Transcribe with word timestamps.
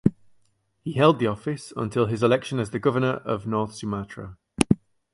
He 0.81 0.93
held 0.93 1.19
the 1.19 1.27
office 1.27 1.71
until 1.77 2.07
his 2.07 2.23
election 2.23 2.57
as 2.57 2.71
the 2.71 2.79
Governor 2.79 3.17
of 3.17 3.45
North 3.45 3.75
Sumatra. 3.75 4.35